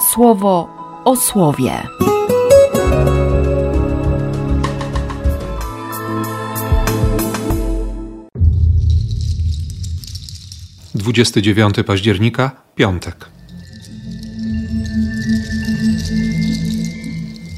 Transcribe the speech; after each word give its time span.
słowo 0.00 0.68
o 1.04 1.16
słowie. 1.16 1.72
Dwudziesty 10.94 11.42
dziewiąty 11.42 11.84
października, 11.84 12.50
piątek. 12.74 13.28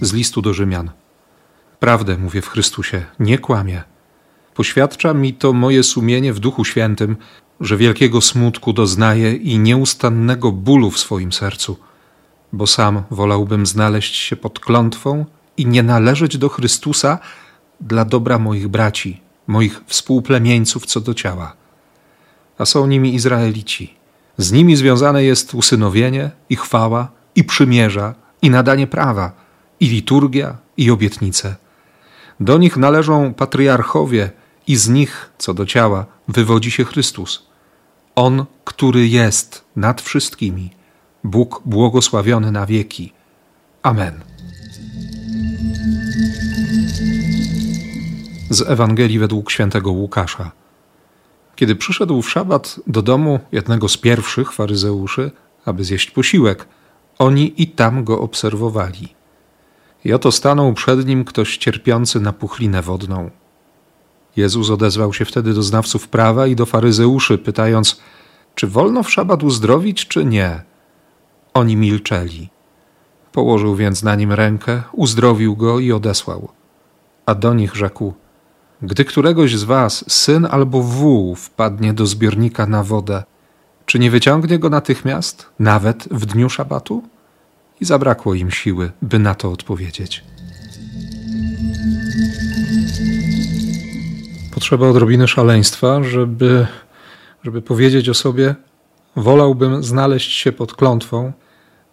Z 0.00 0.12
listu 0.12 0.42
do 0.42 0.54
Rzymian. 0.54 0.90
Prawdę 1.80 2.18
mówię 2.18 2.42
w 2.42 2.48
Chrystusie, 2.48 3.04
nie 3.18 3.38
kłamię. 3.38 3.82
Poświadcza 4.54 5.14
mi 5.14 5.34
to 5.34 5.52
moje 5.52 5.82
sumienie 5.82 6.32
w 6.32 6.40
Duchu 6.40 6.64
Świętym, 6.64 7.16
że 7.60 7.76
wielkiego 7.76 8.20
smutku 8.20 8.72
doznaję 8.72 9.34
i 9.34 9.58
nieustannego 9.58 10.52
bólu 10.52 10.90
w 10.90 10.98
swoim 10.98 11.32
sercu, 11.32 11.76
bo 12.54 12.66
sam 12.66 13.02
wolałbym 13.10 13.66
znaleźć 13.66 14.16
się 14.16 14.36
pod 14.36 14.60
klątwą 14.60 15.24
i 15.56 15.66
nie 15.66 15.82
należeć 15.82 16.38
do 16.38 16.48
Chrystusa 16.48 17.18
dla 17.80 18.04
dobra 18.04 18.38
moich 18.38 18.68
braci, 18.68 19.20
moich 19.46 19.80
współplemieńców 19.86 20.86
co 20.86 21.00
do 21.00 21.14
ciała. 21.14 21.56
A 22.58 22.64
są 22.64 22.86
nimi 22.86 23.14
Izraelici. 23.14 23.94
Z 24.38 24.52
nimi 24.52 24.76
związane 24.76 25.24
jest 25.24 25.54
usynowienie 25.54 26.30
i 26.50 26.56
chwała, 26.56 27.08
i 27.34 27.44
przymierza, 27.44 28.14
i 28.42 28.50
nadanie 28.50 28.86
prawa, 28.86 29.32
i 29.80 29.86
liturgia, 29.86 30.56
i 30.76 30.90
obietnice. 30.90 31.56
Do 32.40 32.58
nich 32.58 32.76
należą 32.76 33.34
patriarchowie, 33.34 34.30
i 34.66 34.76
z 34.76 34.88
nich, 34.88 35.30
co 35.38 35.54
do 35.54 35.66
ciała, 35.66 36.06
wywodzi 36.28 36.70
się 36.70 36.84
Chrystus. 36.84 37.46
On, 38.14 38.44
który 38.64 39.08
jest 39.08 39.64
nad 39.76 40.02
wszystkimi, 40.02 40.70
Bóg 41.24 41.62
błogosławiony 41.64 42.52
na 42.52 42.66
wieki. 42.66 43.12
Amen. 43.82 44.20
Z 48.50 48.62
Ewangelii 48.62 49.18
według 49.18 49.50
świętego 49.50 49.92
Łukasza. 49.92 50.50
Kiedy 51.56 51.76
przyszedł 51.76 52.22
w 52.22 52.30
szabat 52.30 52.80
do 52.86 53.02
domu 53.02 53.40
jednego 53.52 53.88
z 53.88 53.96
pierwszych 53.96 54.52
faryzeuszy, 54.52 55.30
aby 55.64 55.84
zjeść 55.84 56.10
posiłek, 56.10 56.68
oni 57.18 57.62
i 57.62 57.66
tam 57.66 58.04
go 58.04 58.20
obserwowali. 58.20 59.08
I 60.04 60.12
oto 60.12 60.32
stanął 60.32 60.74
przed 60.74 61.06
nim 61.06 61.24
ktoś 61.24 61.56
cierpiący 61.56 62.20
na 62.20 62.32
puchlinę 62.32 62.82
wodną. 62.82 63.30
Jezus 64.36 64.70
odezwał 64.70 65.12
się 65.12 65.24
wtedy 65.24 65.54
do 65.54 65.62
znawców 65.62 66.08
prawa 66.08 66.46
i 66.46 66.56
do 66.56 66.66
faryzeuszy, 66.66 67.38
pytając, 67.38 68.00
czy 68.54 68.66
wolno 68.66 69.02
w 69.02 69.10
szabat 69.10 69.42
uzdrowić, 69.42 70.08
czy 70.08 70.24
nie. 70.24 70.73
Oni 71.54 71.76
milczeli. 71.76 72.48
Położył 73.32 73.76
więc 73.76 74.02
na 74.02 74.14
nim 74.14 74.32
rękę, 74.32 74.82
uzdrowił 74.92 75.56
go 75.56 75.78
i 75.78 75.92
odesłał. 75.92 76.48
A 77.26 77.34
do 77.34 77.54
nich 77.54 77.74
rzekł, 77.74 78.14
gdy 78.82 79.04
któregoś 79.04 79.56
z 79.56 79.64
was 79.64 80.04
syn 80.12 80.46
albo 80.50 80.82
wół 80.82 81.34
wpadnie 81.34 81.92
do 81.92 82.06
zbiornika 82.06 82.66
na 82.66 82.82
wodę, 82.82 83.22
czy 83.86 83.98
nie 83.98 84.10
wyciągnie 84.10 84.58
go 84.58 84.70
natychmiast, 84.70 85.48
nawet 85.58 86.08
w 86.10 86.26
dniu 86.26 86.50
szabatu? 86.50 87.02
I 87.80 87.84
zabrakło 87.84 88.34
im 88.34 88.50
siły, 88.50 88.92
by 89.02 89.18
na 89.18 89.34
to 89.34 89.52
odpowiedzieć. 89.52 90.24
Potrzeba 94.54 94.88
odrobiny 94.88 95.28
szaleństwa, 95.28 96.02
żeby, 96.02 96.66
żeby 97.42 97.62
powiedzieć 97.62 98.08
o 98.08 98.14
sobie: 98.14 98.54
Wolałbym 99.16 99.82
znaleźć 99.82 100.32
się 100.32 100.52
pod 100.52 100.74
klątwą 100.74 101.32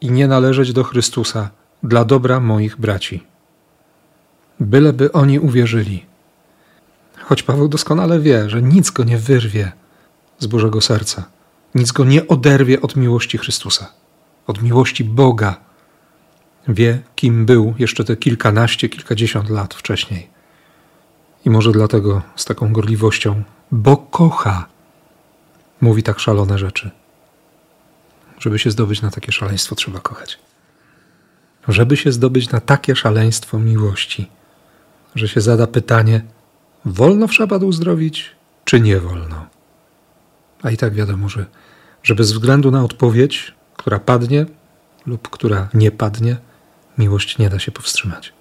i 0.00 0.10
nie 0.10 0.28
należeć 0.28 0.72
do 0.72 0.84
Chrystusa 0.84 1.50
dla 1.82 2.04
dobra 2.04 2.40
moich 2.40 2.76
braci. 2.76 3.24
Byleby 4.60 5.12
oni 5.12 5.38
uwierzyli. 5.38 6.06
Choć 7.18 7.42
Paweł 7.42 7.68
doskonale 7.68 8.20
wie, 8.20 8.50
że 8.50 8.62
nic 8.62 8.90
go 8.90 9.04
nie 9.04 9.18
wyrwie 9.18 9.72
z 10.38 10.46
Bożego 10.46 10.80
serca, 10.80 11.24
nic 11.74 11.92
go 11.92 12.04
nie 12.04 12.28
oderwie 12.28 12.80
od 12.80 12.96
miłości 12.96 13.38
Chrystusa, 13.38 13.92
od 14.46 14.62
miłości 14.62 15.04
Boga. 15.04 15.56
Wie, 16.68 16.98
kim 17.16 17.46
był 17.46 17.74
jeszcze 17.78 18.04
te 18.04 18.16
kilkanaście, 18.16 18.88
kilkadziesiąt 18.88 19.50
lat 19.50 19.74
wcześniej 19.74 20.38
i 21.44 21.50
może 21.50 21.72
dlatego 21.72 22.22
z 22.36 22.44
taką 22.44 22.72
gorliwością, 22.72 23.42
bo 23.70 23.96
kocha, 23.96 24.66
mówi 25.80 26.02
tak 26.02 26.20
szalone 26.20 26.58
rzeczy. 26.58 26.90
Żeby 28.38 28.58
się 28.58 28.70
zdobyć 28.70 29.02
na 29.02 29.10
takie 29.10 29.32
szaleństwo, 29.32 29.74
trzeba 29.74 30.00
kochać. 30.00 30.38
Żeby 31.68 31.96
się 31.96 32.12
zdobyć 32.12 32.50
na 32.50 32.60
takie 32.60 32.96
szaleństwo 32.96 33.58
miłości, 33.58 34.28
że 35.14 35.28
się 35.28 35.40
zada 35.40 35.66
pytanie: 35.66 36.22
wolno 36.84 37.28
w 37.28 37.34
szabat 37.34 37.62
uzdrowić, 37.62 38.30
czy 38.64 38.80
nie 38.80 39.00
wolno? 39.00 39.46
A 40.62 40.70
i 40.70 40.76
tak 40.76 40.94
wiadomo, 40.94 41.28
że, 41.28 41.46
że 42.02 42.14
bez 42.14 42.32
względu 42.32 42.70
na 42.70 42.84
odpowiedź, 42.84 43.54
która 43.76 43.98
padnie 43.98 44.46
lub 45.06 45.28
która 45.28 45.68
nie 45.74 45.90
padnie, 45.90 46.36
miłość 46.98 47.38
nie 47.38 47.50
da 47.50 47.58
się 47.58 47.72
powstrzymać. 47.72 48.32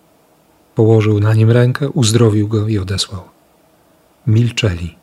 Położył 0.75 1.19
na 1.19 1.34
nim 1.34 1.52
rękę, 1.52 1.90
uzdrowił 1.90 2.47
go 2.47 2.68
i 2.68 2.78
odesłał. 2.78 3.24
Milczeli. 4.28 4.96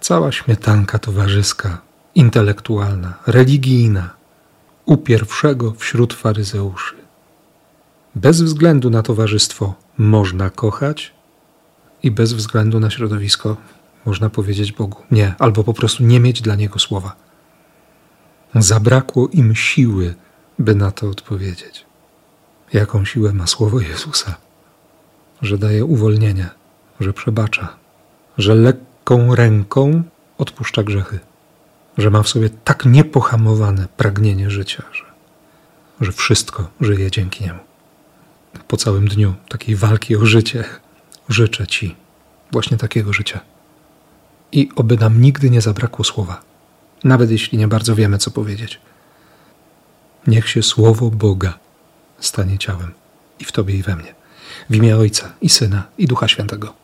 Cała 0.00 0.32
śmietanka 0.32 0.98
towarzyska, 0.98 1.82
intelektualna, 2.16 3.14
religijna, 3.26 4.10
u 4.84 4.96
pierwszego 4.96 5.72
wśród 5.72 6.14
faryzeuszy. 6.14 6.94
Bez 8.14 8.42
względu 8.42 8.90
na 8.90 9.02
towarzystwo 9.02 9.74
można 9.98 10.50
kochać 10.50 11.14
i 12.02 12.10
bez 12.10 12.32
względu 12.32 12.80
na 12.80 12.90
środowisko 12.90 13.56
można 14.04 14.30
powiedzieć 14.30 14.72
Bogu 14.72 15.02
nie, 15.10 15.34
albo 15.38 15.64
po 15.64 15.74
prostu 15.74 16.04
nie 16.04 16.20
mieć 16.20 16.42
dla 16.42 16.54
niego 16.54 16.78
słowa. 16.78 17.16
Zabrakło 18.54 19.28
im 19.28 19.54
siły, 19.54 20.14
by 20.58 20.74
na 20.74 20.90
to 20.90 21.10
odpowiedzieć. 21.10 21.86
Jaką 22.72 23.04
siłę 23.04 23.32
ma 23.32 23.46
słowo 23.46 23.80
Jezusa? 23.80 24.36
że 25.42 25.58
daje 25.58 25.84
uwolnienie, 25.84 26.48
że 27.00 27.12
przebacza, 27.12 27.76
że 28.38 28.54
lekką 28.54 29.34
ręką 29.34 30.02
odpuszcza 30.38 30.82
grzechy, 30.82 31.18
że 31.98 32.10
ma 32.10 32.22
w 32.22 32.28
sobie 32.28 32.50
tak 32.50 32.84
niepohamowane 32.84 33.88
pragnienie 33.96 34.50
życia, 34.50 34.82
że, 34.92 35.04
że 36.00 36.12
wszystko 36.12 36.70
żyje 36.80 37.10
dzięki 37.10 37.44
niemu. 37.44 37.60
Po 38.68 38.76
całym 38.76 39.08
dniu 39.08 39.34
takiej 39.48 39.76
walki 39.76 40.16
o 40.16 40.26
życie 40.26 40.64
życzę 41.28 41.66
Ci 41.66 41.96
właśnie 42.52 42.76
takiego 42.76 43.12
życia. 43.12 43.40
I 44.52 44.68
oby 44.76 44.96
nam 44.96 45.20
nigdy 45.20 45.50
nie 45.50 45.60
zabrakło 45.60 46.04
słowa, 46.04 46.42
nawet 47.04 47.30
jeśli 47.30 47.58
nie 47.58 47.68
bardzo 47.68 47.94
wiemy, 47.94 48.18
co 48.18 48.30
powiedzieć. 48.30 48.80
Niech 50.26 50.48
się 50.48 50.62
słowo 50.62 51.10
Boga 51.10 51.58
stanie 52.20 52.58
ciałem 52.58 52.92
i 53.40 53.44
w 53.44 53.52
Tobie 53.52 53.74
i 53.74 53.82
we 53.82 53.96
mnie. 53.96 54.14
W 54.70 54.74
imię 54.74 54.96
Ojca 54.96 55.32
i 55.40 55.48
Syna 55.48 55.82
i 55.98 56.06
Ducha 56.06 56.28
Świętego. 56.28 56.74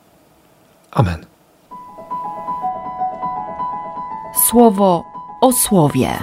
Amen. 0.91 1.32
Słowo 4.53 5.05
o 5.41 5.53
słowie. 5.53 6.19